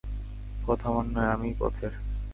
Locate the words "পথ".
0.61-0.79